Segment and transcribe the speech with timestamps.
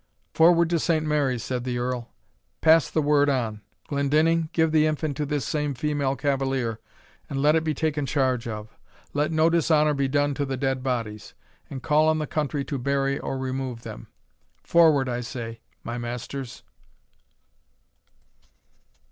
[0.33, 2.09] "Forward to Saint Mary's," said the Earl;
[2.59, 6.79] "pass the word on Glendinning, give the infant to this same female cavalier,
[7.29, 8.75] and let it be taken charge of.
[9.13, 11.35] Let no dishonour be done to the dead bodies,
[11.69, 14.07] and call on the country to bury or remove them.
[14.63, 16.63] Forward, I say, my masters!"